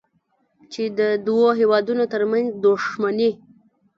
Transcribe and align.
چې 0.71 0.83
د 0.99 0.99
دوو 1.25 1.47
هېوادونو 1.59 2.03
ترمنځ 2.13 2.47
دوښمني 2.63 3.31